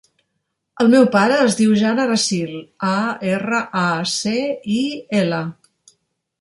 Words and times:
El 0.83 0.87
meu 0.93 1.03
pare 1.15 1.35
es 1.43 1.57
diu 1.59 1.75
Jan 1.81 2.01
Aracil: 2.05 2.57
a, 2.89 2.95
erra, 3.35 3.61
a, 3.85 3.87
ce, 4.15 4.35
i, 4.81 4.83
ela. 5.25 5.43